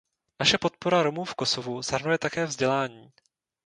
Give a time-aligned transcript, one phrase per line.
[0.39, 3.11] Naše podpora Romů v Kosovu zahrnuje také vzdělání.